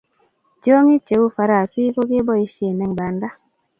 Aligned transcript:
Tiongiing 0.61 1.03
che 1.07 1.15
uu 1.21 1.29
farasit 1.35 1.89
ko 1.95 2.01
keboisie 2.09 2.67
eng 2.83 2.93
banda 2.99 3.29